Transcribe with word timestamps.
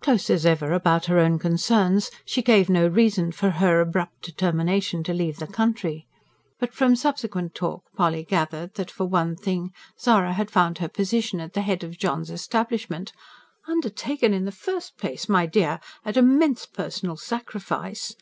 Close 0.00 0.30
as 0.30 0.46
ever 0.46 0.72
about 0.72 1.04
her 1.04 1.18
own 1.18 1.38
concerns, 1.38 2.10
she 2.24 2.40
gave 2.40 2.70
no 2.70 2.88
reason 2.88 3.30
for 3.30 3.50
her 3.50 3.82
abrupt 3.82 4.22
determination 4.22 5.02
to 5.04 5.12
leave 5.12 5.36
the 5.36 5.46
country; 5.46 6.06
but 6.58 6.72
from 6.72 6.96
subsequent 6.96 7.54
talk 7.54 7.82
Polly 7.94 8.24
gathered 8.24 8.72
that, 8.76 8.90
for 8.90 9.04
one 9.04 9.36
thing, 9.36 9.70
Zara 10.00 10.32
had 10.32 10.50
found 10.50 10.78
her 10.78 10.88
position 10.88 11.40
at 11.40 11.52
the 11.52 11.60
head 11.60 11.84
of 11.84 11.98
John's 11.98 12.30
establishment 12.30 13.12
"Undertaken 13.68 14.32
in 14.32 14.46
the 14.46 14.50
first 14.50 14.96
place, 14.96 15.28
my 15.28 15.44
dear, 15.44 15.78
at 16.06 16.16
immense 16.16 16.64
personal 16.64 17.18
sacrifice!" 17.18 18.16